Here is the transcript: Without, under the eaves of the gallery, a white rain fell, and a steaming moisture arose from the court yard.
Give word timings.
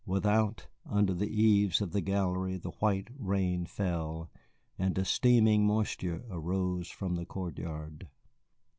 Without, 0.07 0.65
under 0.83 1.13
the 1.13 1.29
eaves 1.29 1.79
of 1.79 1.91
the 1.91 2.01
gallery, 2.01 2.59
a 2.65 2.69
white 2.71 3.09
rain 3.19 3.67
fell, 3.67 4.31
and 4.79 4.97
a 4.97 5.05
steaming 5.05 5.67
moisture 5.67 6.23
arose 6.27 6.87
from 6.87 7.13
the 7.13 7.25
court 7.27 7.59
yard. 7.59 8.07